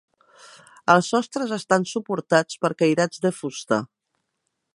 Els 0.93 1.09
sostres 1.15 1.53
estan 1.59 1.85
suportats 1.93 2.61
per 2.65 2.73
cairats 2.81 3.23
de 3.27 3.37
fusta. 3.43 3.81